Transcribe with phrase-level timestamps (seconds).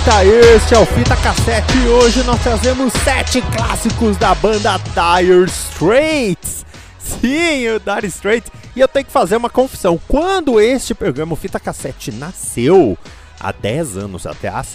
[0.00, 5.44] Fita, este é o Fita Cassete e hoje nós trazemos sete clássicos da banda Dire
[5.44, 6.64] Straits.
[6.98, 8.50] Sim, o Dire Straits.
[8.74, 10.00] E eu tenho que fazer uma confissão.
[10.08, 12.96] Quando este programa, o Fita Cassete, nasceu,
[13.38, 14.68] há 10 anos atrás,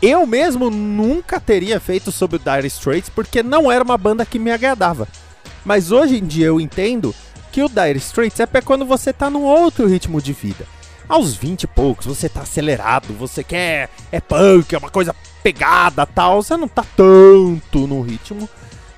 [0.00, 4.38] eu mesmo nunca teria feito sobre o Dire Straits porque não era uma banda que
[4.38, 5.06] me agradava.
[5.64, 7.14] Mas hoje em dia eu entendo
[7.52, 10.66] que o Dire Straits é pra quando você tá num outro ritmo de vida.
[11.12, 13.90] Aos 20 e poucos, você tá acelerado, você quer.
[14.10, 16.42] É punk, é uma coisa pegada tal.
[16.42, 18.48] Você não tá tanto no ritmo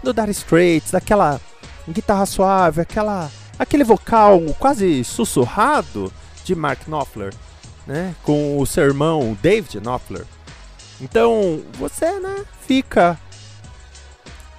[0.01, 1.41] do Dire Straits, daquela
[1.89, 6.13] guitarra suave, aquela, aquele vocal quase sussurrado
[6.45, 7.35] de Mark Knopfler,
[7.85, 8.15] né?
[8.23, 10.25] Com o seu irmão David Knopfler.
[11.01, 13.19] Então, você, né, fica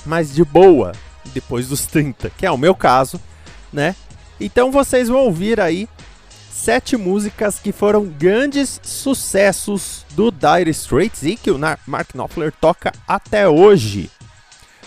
[0.05, 0.91] mais de boa
[1.33, 3.17] depois dos 30, que é o meu caso,
[3.71, 3.95] né?
[4.41, 5.87] Então vocês vão ouvir aí
[6.55, 12.93] sete músicas que foram grandes sucessos do Dire Straits e que o Mark Knopfler toca
[13.05, 14.09] até hoje.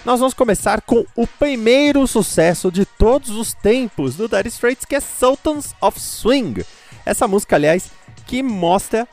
[0.03, 4.97] Nós vamos começar com o primeiro sucesso de todos os tempos do Dire Straits, que
[4.97, 6.65] é Sultans of Swing.
[7.05, 7.91] Essa música, aliás,
[8.27, 9.07] que mostra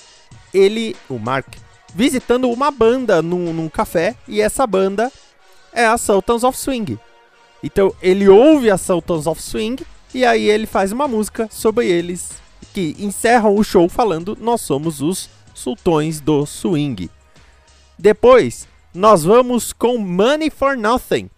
[0.54, 1.48] ele, o Mark,
[1.94, 5.12] visitando uma banda num, num café e essa banda
[5.74, 6.98] é a Sultans of Swing.
[7.62, 12.45] Então ele ouve a Sultans of Swing e aí ele faz uma música sobre eles
[12.76, 17.10] que encerram o show falando nós somos os sultões do swing.
[17.98, 21.30] Depois nós vamos com Money for Nothing,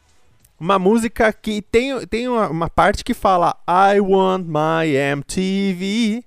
[0.60, 6.24] uma música que tem, tem uma, uma parte que fala I want my MTV,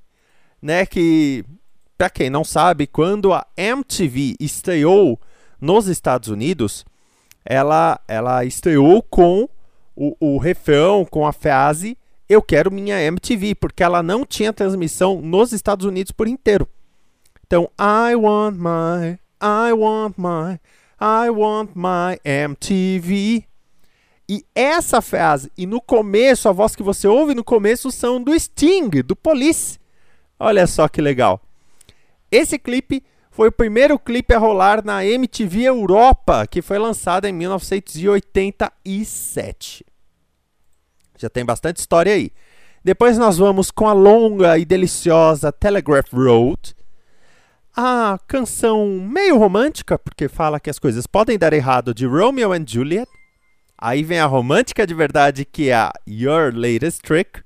[0.62, 0.86] né?
[0.86, 1.44] Que
[1.98, 5.20] para quem não sabe, quando a MTV estreou
[5.60, 6.84] nos Estados Unidos,
[7.44, 9.48] ela, ela estreou com
[9.96, 11.98] o, o refrão, com a frase
[12.30, 16.68] Eu quero minha MTV, porque ela não tinha transmissão nos Estados Unidos por inteiro.
[17.44, 20.60] Então, I want my, I want my,
[21.00, 23.44] I want my MTV.
[24.28, 28.32] E essa frase, e no começo, a voz que você ouve no começo são do
[28.38, 29.80] Sting, do Police.
[30.38, 31.40] Olha só que legal.
[32.30, 33.02] Esse clipe
[33.32, 39.89] foi o primeiro clipe a rolar na MTV Europa, que foi lançado em 1987.
[41.20, 42.32] Já tem bastante história aí.
[42.82, 46.74] Depois nós vamos com a longa e deliciosa Telegraph Road.
[47.76, 52.64] A canção meio romântica, porque fala que as coisas podem dar errado, de Romeo and
[52.66, 53.06] Juliet.
[53.76, 57.42] Aí vem a romântica de verdade, que é a Your Latest Trick.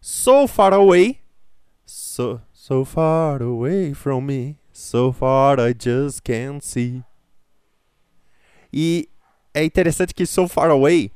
[0.00, 1.20] So Far Away.
[1.84, 4.56] So, so far away from me.
[4.72, 7.02] So far I just can't see.
[8.72, 9.08] E
[9.52, 11.10] é interessante que So Far Away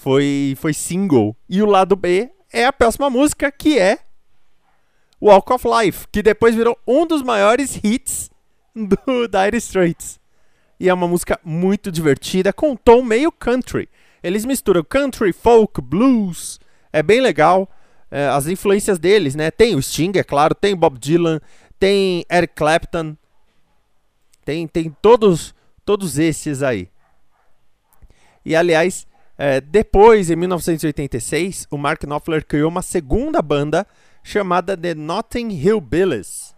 [0.00, 1.36] foi, foi single.
[1.46, 3.98] E o lado B é a próxima música, que é
[5.20, 8.30] Walk of Life, que depois virou um dos maiores hits
[8.74, 10.18] do Dire Straits.
[10.78, 13.90] E é uma música muito divertida, com um tom meio country.
[14.22, 16.58] Eles misturam country, folk, blues.
[16.90, 17.68] É bem legal.
[18.10, 19.50] É, as influências deles, né?
[19.50, 21.42] Tem o Sting, é claro, tem Bob Dylan,
[21.78, 23.14] tem Eric Clapton.
[24.46, 26.88] Tem, tem todos, todos esses aí.
[28.42, 29.06] E aliás,
[29.42, 33.86] é, depois, em 1986, o Mark Knopfler criou uma segunda banda
[34.22, 36.54] chamada The Notting Hill Billies,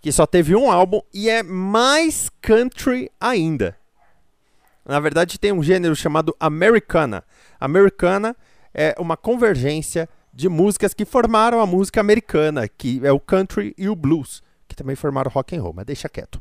[0.00, 3.76] que só teve um álbum e é mais country ainda.
[4.86, 7.22] Na verdade, tem um gênero chamado Americana.
[7.60, 8.34] Americana
[8.72, 13.86] é uma convergência de músicas que formaram a música americana, que é o country e
[13.86, 16.40] o blues, que também formaram rock and roll, mas deixa quieto.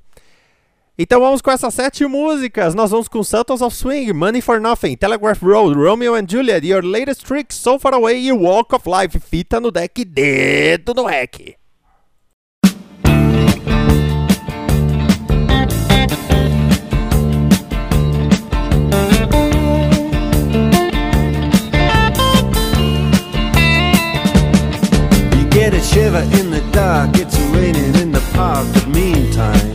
[0.97, 2.73] Então vamos com essas sete músicas.
[2.73, 6.85] Nós vamos com Santos of Swing, Money for Nothing, Telegraph Road, Romeo and Juliet, Your
[6.85, 9.19] Latest Trick, So Far Away e Walk of Life.
[9.19, 11.57] Fita no deck, dedo no hack.
[25.35, 29.74] You get a shiver in the dark, it's raining in the park, but meantime.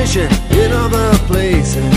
[0.00, 1.94] Competition in other places.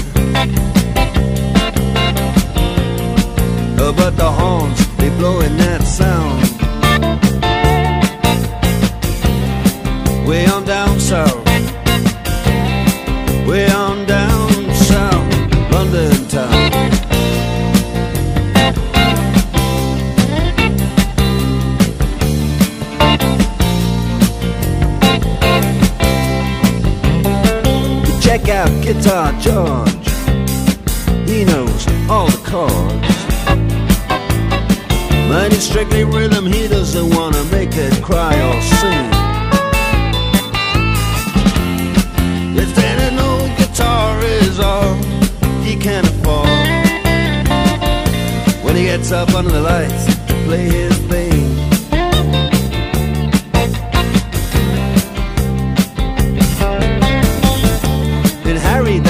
[3.79, 5.62] Uh, but the horns, they blowing
[29.03, 30.07] Guitar George.
[31.27, 33.15] He knows all the chords.
[35.27, 39.09] Mine is strictly rhythm, he doesn't wanna make it cry or sing.
[42.55, 44.95] There no guitar is all
[45.63, 46.47] he can afford.
[48.63, 51.32] When he gets up under the lights to play his thing.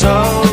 [0.00, 0.51] with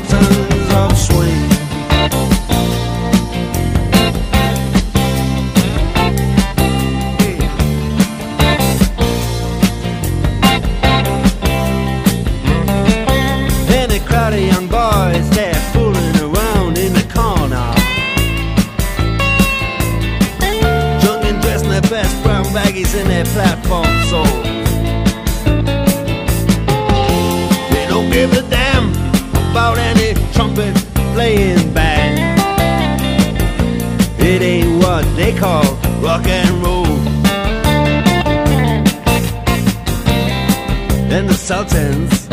[41.49, 42.27] Sultans,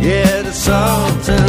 [0.00, 1.47] yeah, the Sultans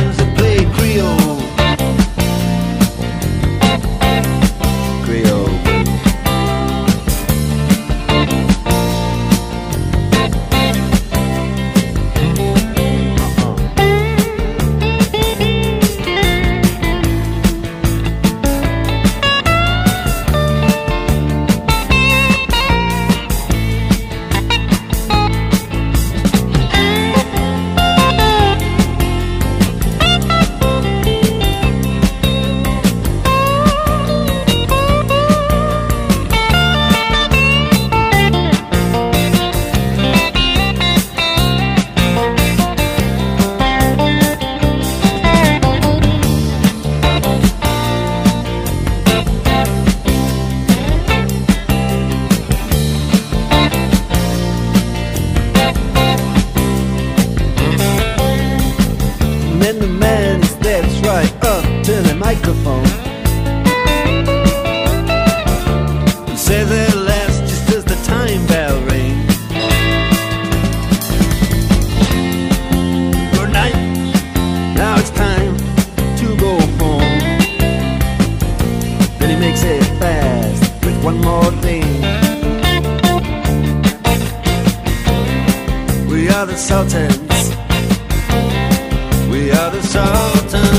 [89.72, 90.79] the Sultans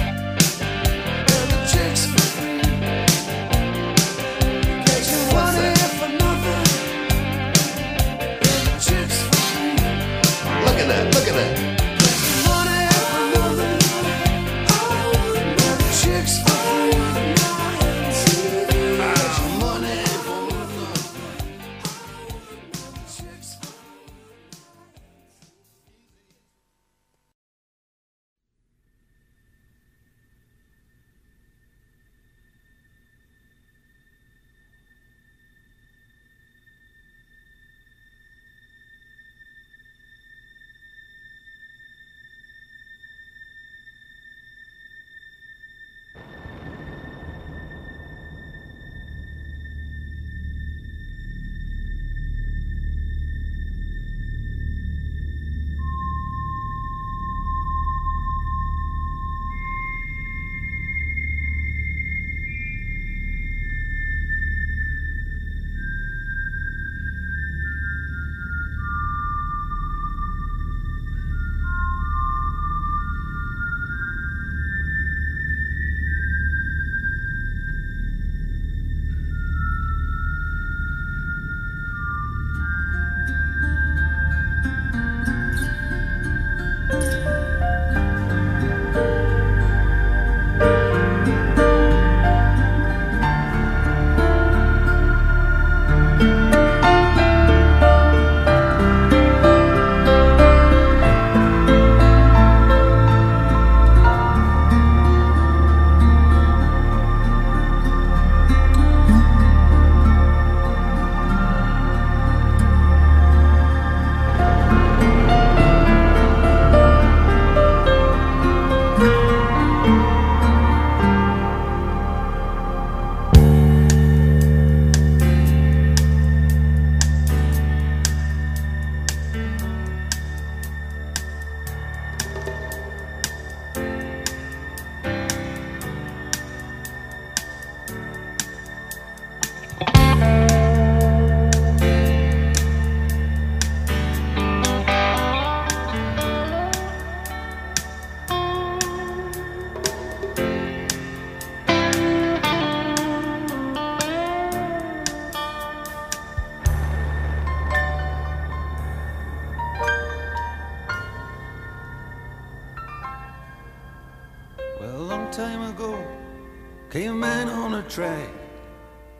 [166.91, 168.27] Came man on a track,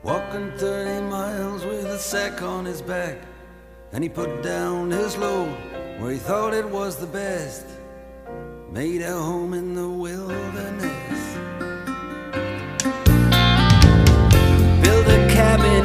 [0.02, 3.16] walking 30 miles with a sack on his back.
[3.92, 5.56] And he put down his load
[5.98, 7.64] where he thought it was the best.
[8.70, 11.22] Made a home in the wilderness.
[14.82, 15.81] Built a cabin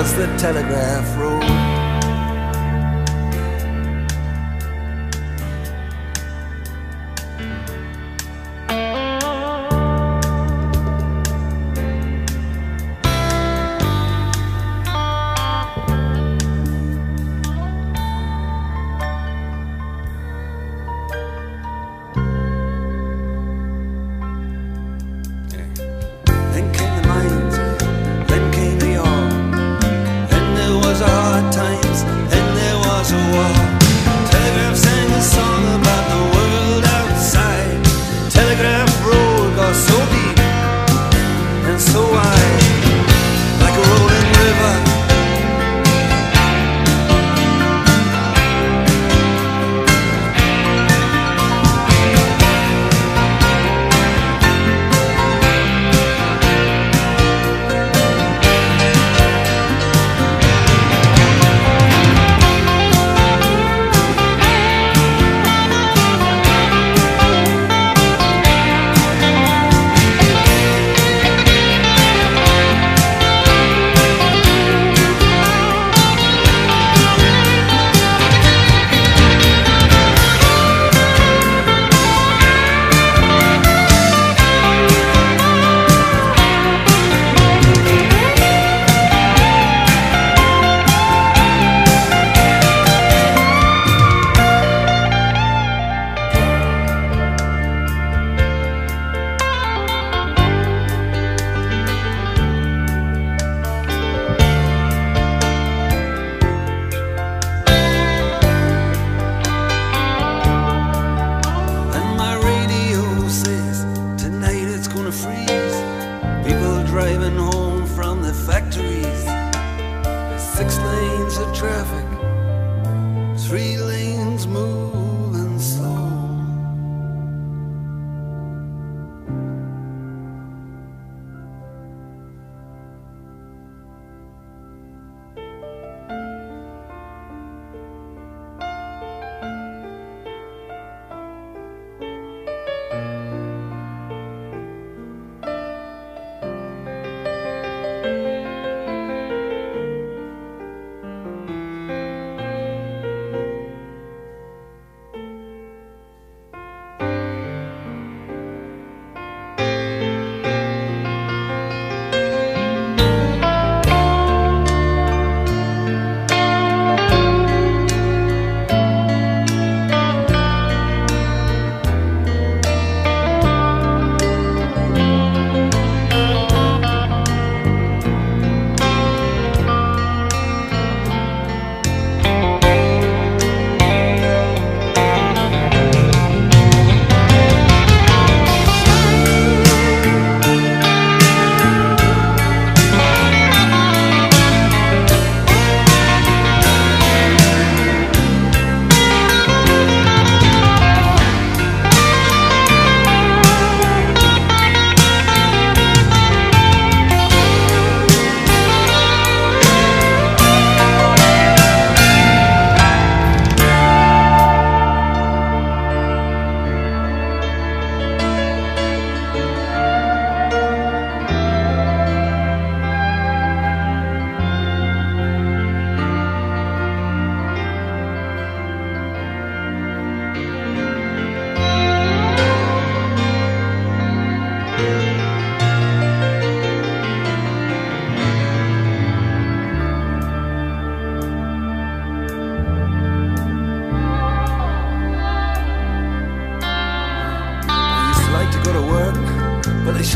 [0.00, 1.39] Was the telegraph road.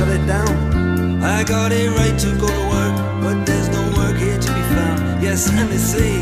[0.04, 1.22] shut it down.
[1.22, 4.62] I got a right to go to work, but there's no work here to be
[4.74, 5.22] found.
[5.22, 6.20] Yes, and they say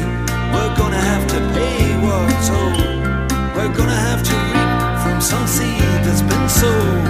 [0.52, 3.32] we're gonna have to pay what's owed.
[3.56, 7.01] We're gonna have to reap from some seed that's been sown.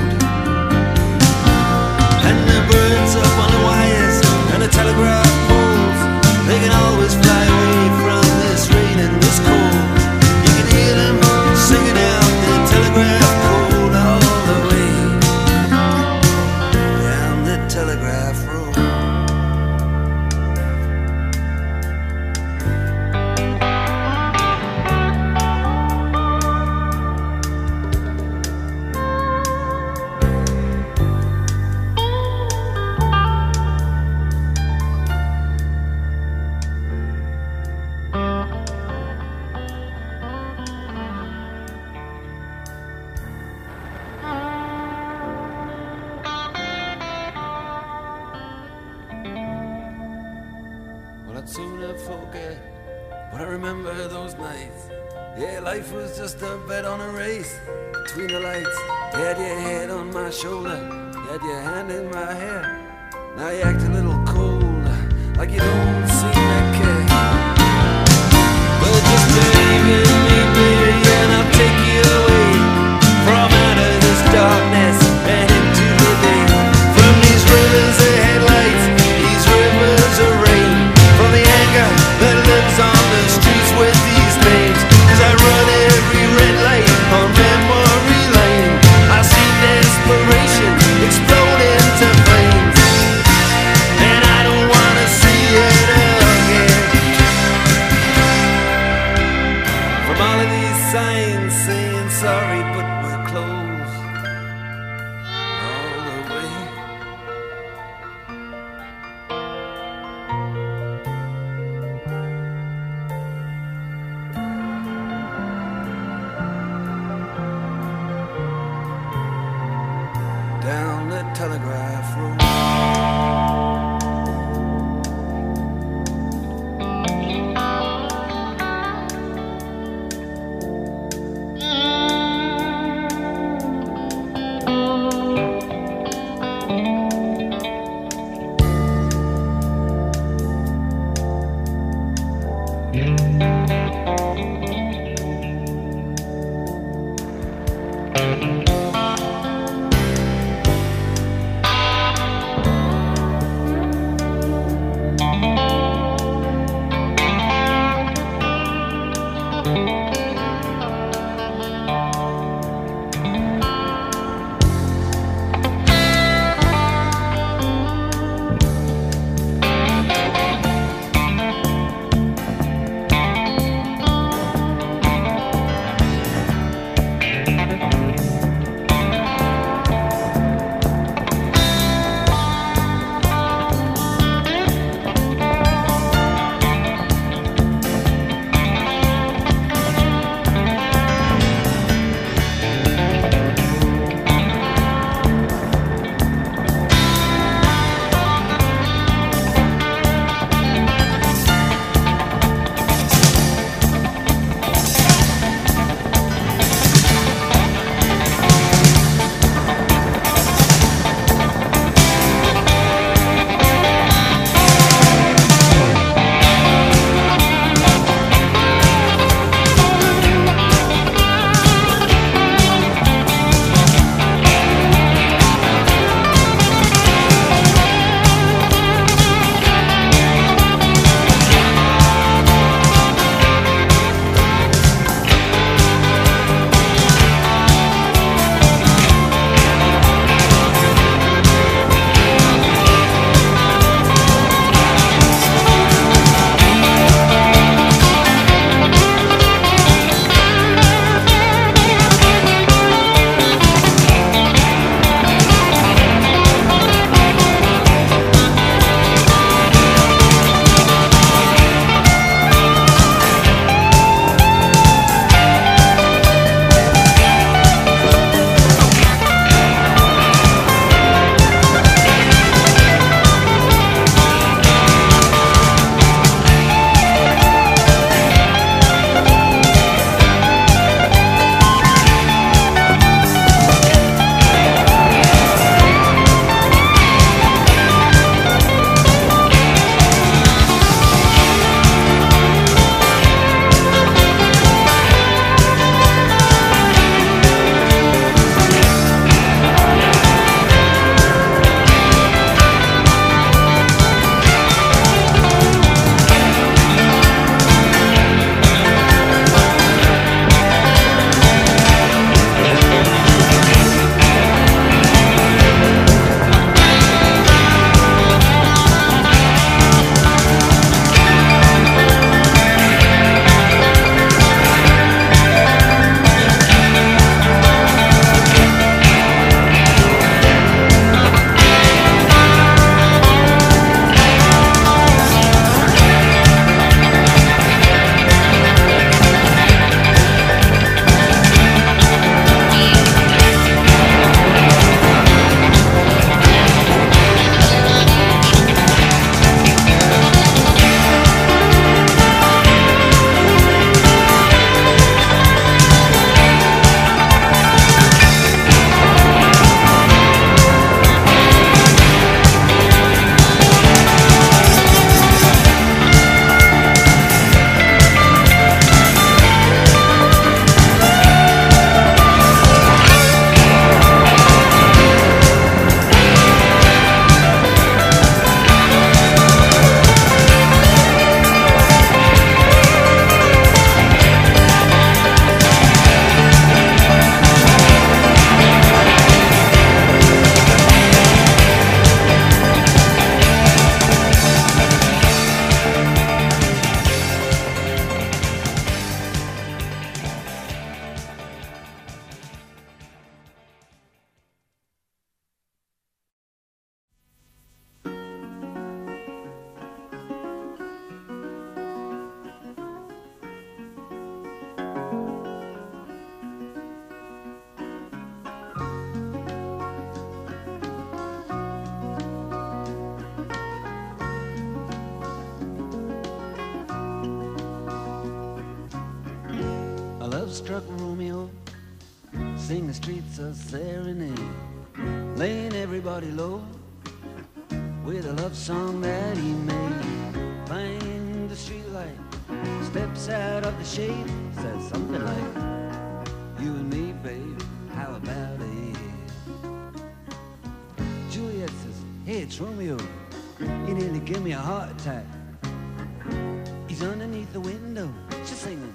[457.03, 458.09] Underneath the window,
[458.47, 458.93] she's singing,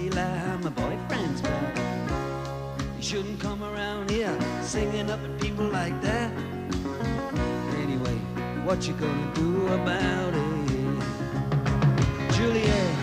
[0.00, 1.76] "Eli, my boyfriend's back."
[2.96, 6.30] You shouldn't come around here singing up at people like that.
[7.82, 8.16] Anyway,
[8.64, 10.42] what you gonna do about it?
[12.34, 12.94] Juliet,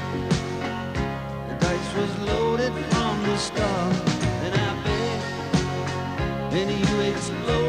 [1.47, 3.95] the dice was loaded from the start,
[4.45, 5.21] and I bet,
[6.59, 7.68] and you exploded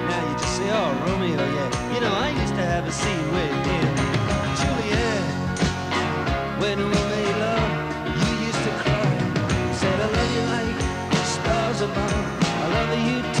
[0.31, 1.93] You just say, oh, Romeo, yeah.
[1.93, 3.95] You know, I used to have a scene with him.
[4.59, 5.23] Juliet,
[6.61, 7.71] when we made love,
[8.23, 9.11] you used to cry.
[9.67, 12.25] You said, I love you like stars above.
[12.63, 13.40] I love you till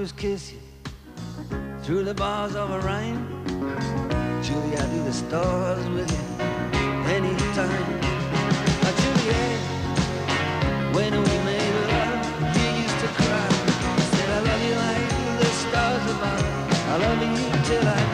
[0.00, 0.60] do is kiss you
[1.82, 3.22] through the bars of a rhyme.
[4.42, 6.24] Julie, I do the stars with you
[7.16, 8.00] anytime.
[8.82, 9.60] Now, Juliet,
[10.94, 12.20] when we made love,
[12.56, 13.48] you used to cry.
[14.12, 15.08] Said I love you like
[15.40, 16.46] the stars above.
[16.92, 18.09] I love you till I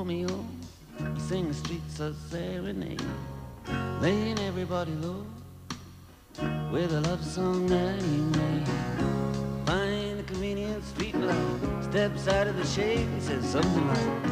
[0.00, 3.02] Romeo, oh, he sing the streets a serenade,
[4.00, 5.26] laying everybody low
[6.72, 8.66] with a love song that he made.
[9.66, 14.29] Find the convenient street light, steps out of the shade, and says something like,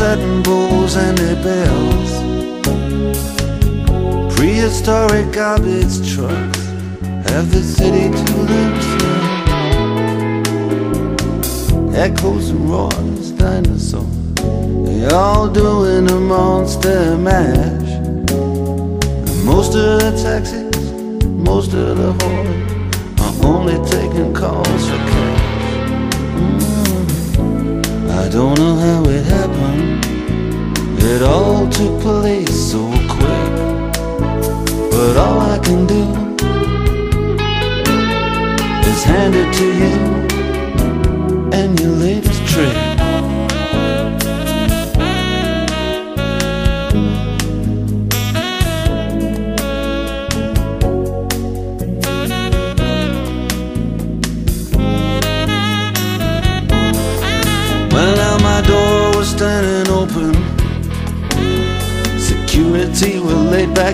[0.00, 2.12] satin bowls and the bells.
[4.34, 6.62] Prehistoric garbage trucks
[7.28, 9.28] have the city to themselves.
[11.94, 14.34] Echoes and roars, dinosaurs,
[14.86, 17.92] they all doing a monster mash.
[19.28, 25.74] And most of the taxis, most of the whores are only taking calls for cash.
[26.40, 28.10] Mm.
[28.22, 29.89] I don't know how it happened.
[31.02, 33.52] It all took place so quick.
[34.90, 36.02] But all I can do
[38.90, 39.94] is hand it to you
[41.52, 42.29] and your latest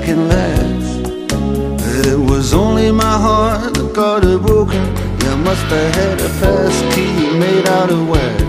[0.03, 1.07] and laughed.
[2.07, 4.85] It was only my heart that got it broken.
[5.25, 8.43] You must have had a fast key made out of wax.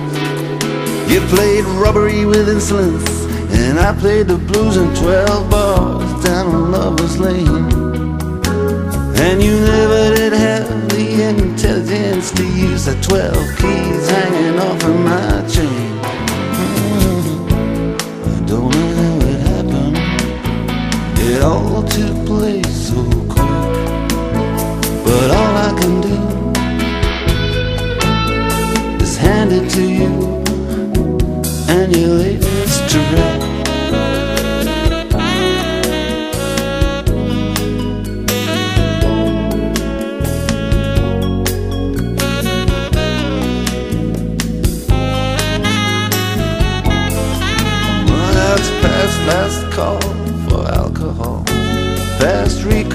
[1.12, 3.10] You played robbery with insolence,
[3.52, 7.72] and I played the blues in 12 bars down on Lover's Lane.
[9.26, 15.00] And you never did have the intelligence to use the 12 keys hanging off of
[15.00, 15.97] my chain.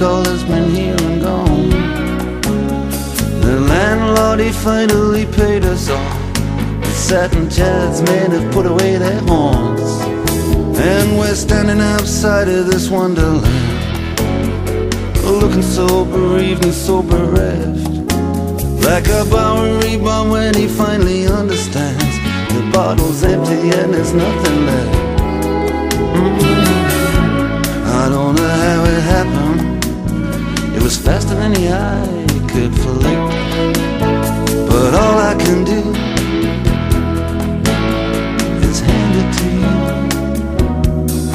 [0.03, 1.70] Has been here and gone.
[3.40, 6.18] The landlord, he finally paid us all.
[6.80, 9.80] The satin chairs men have put away their horns.
[10.76, 13.46] And we're standing outside of this wonderland.
[15.24, 17.88] Looking so bereaved and so bereft.
[18.84, 22.18] Like a Bowery bomb when he finally understands.
[22.53, 24.98] The bottle's empty and there's nothing left.
[26.18, 26.62] Mm-hmm.
[27.86, 29.71] I don't know how it happened.
[30.82, 33.20] It was faster than the eye could flick.
[34.66, 35.78] But all I can do
[38.68, 39.78] is hand it to you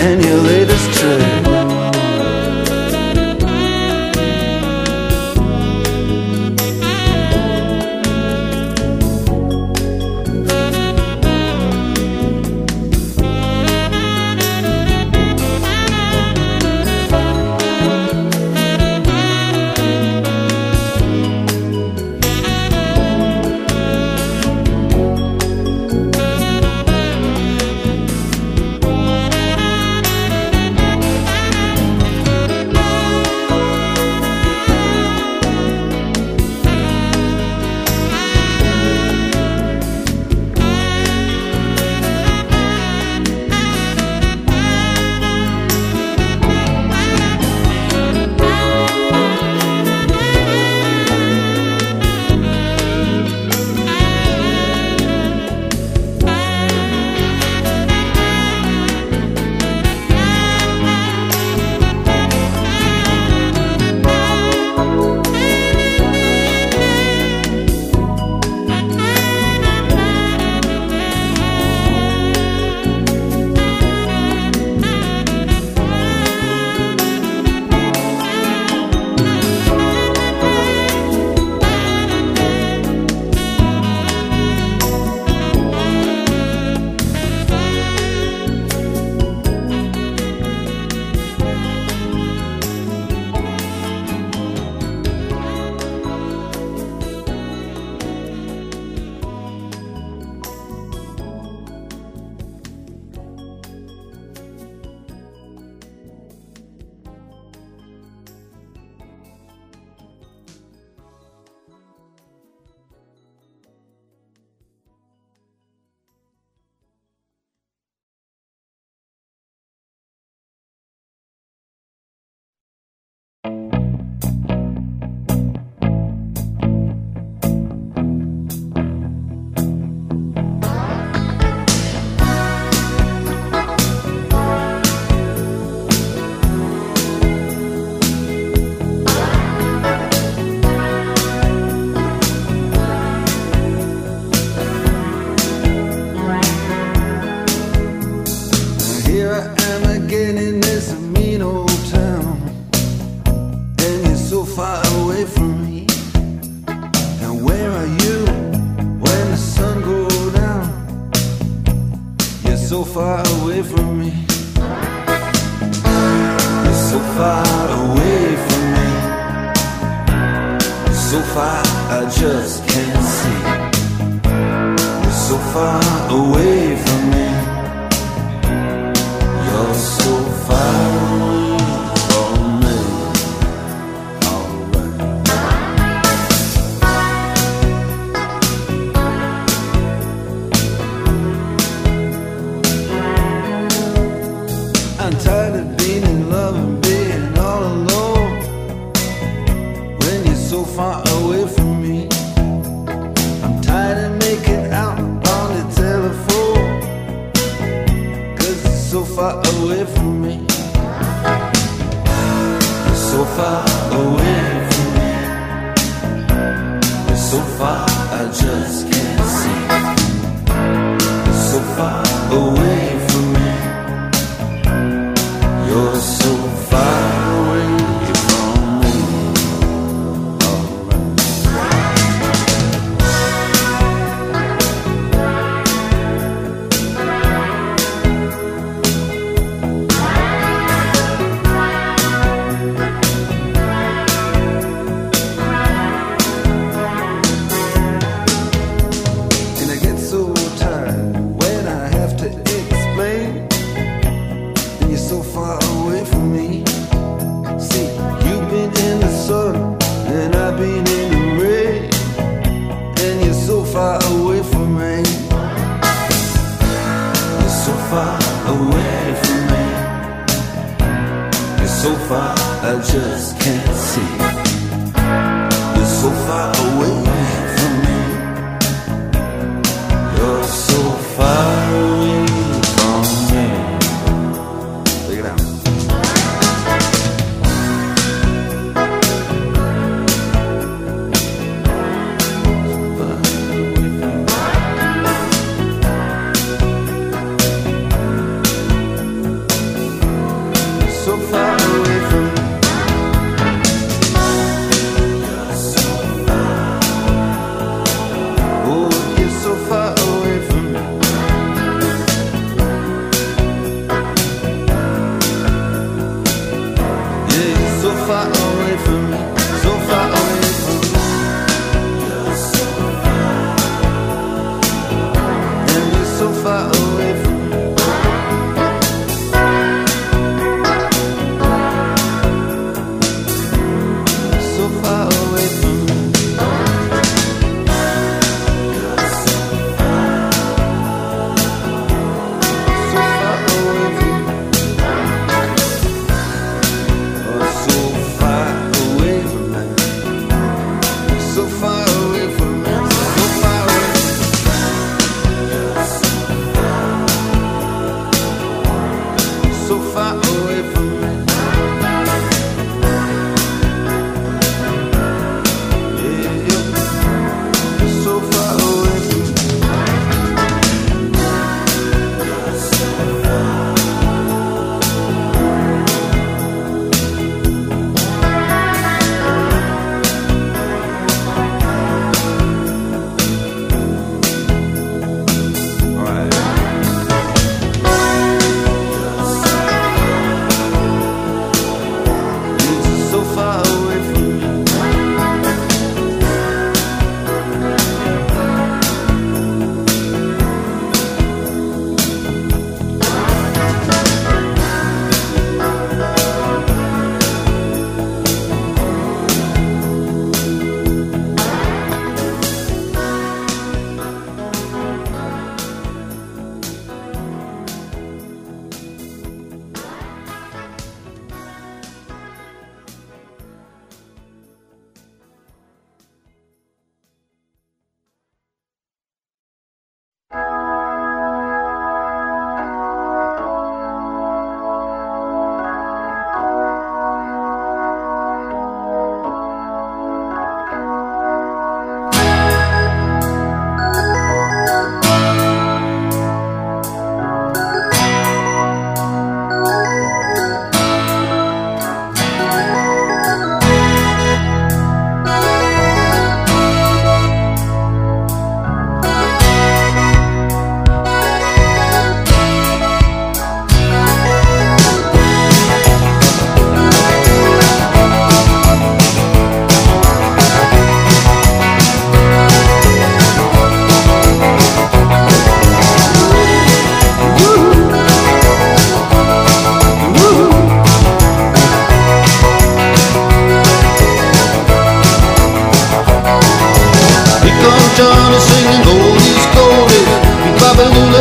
[0.05, 1.36] and your latest trick.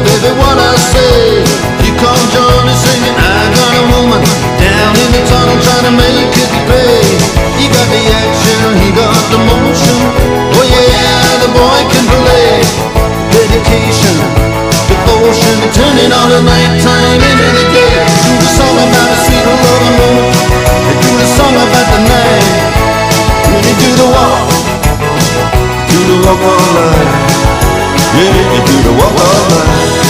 [0.02, 1.44] Baby, what I say.
[1.80, 4.20] Here come Johnny singing, I got a woman
[4.60, 7.00] down in the tunnel trying to make it pay.
[7.56, 9.96] He got the action, he got the motion.
[10.52, 12.60] Oh yeah, the boy can play.
[13.32, 14.16] Dedication,
[14.88, 17.96] devotion, turning all the nighttime into the day.
[18.24, 20.28] Do the song about a sweet loving woman.
[20.88, 22.44] They do the song about the night.
[23.48, 24.48] When you do the walk,
[25.88, 27.35] do the walk all night.
[28.16, 30.05] Yeah, you do the walk all night.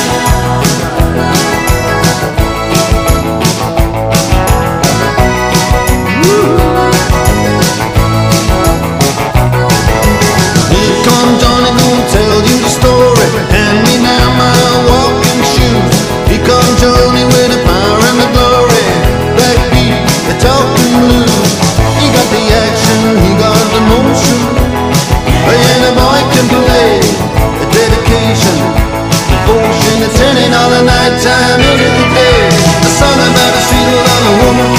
[30.27, 32.51] Turning all the night time into the day.
[32.83, 34.71] The song about the sweet of woman.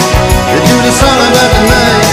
[0.52, 2.07] They do the song about the night.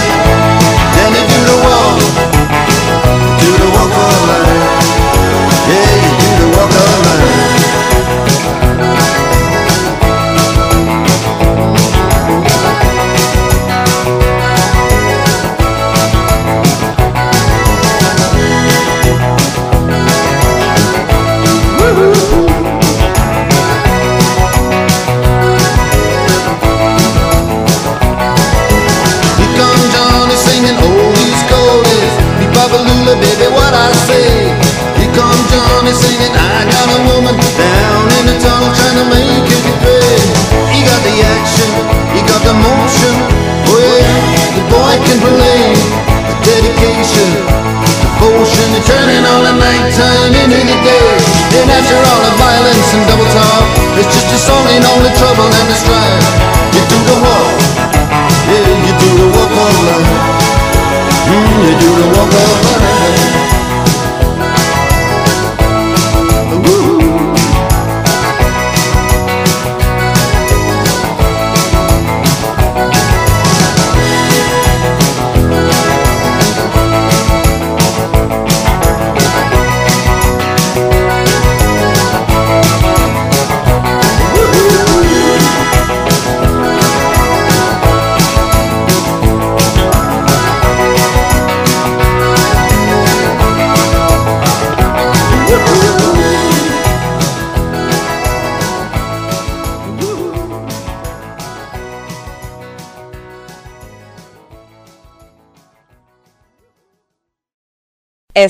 [55.45, 56.44] And the strife.